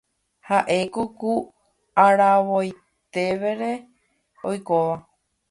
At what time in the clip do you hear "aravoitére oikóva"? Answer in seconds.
2.05-4.95